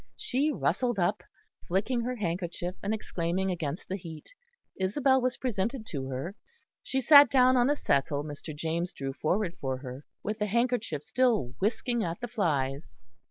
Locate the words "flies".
12.27-12.95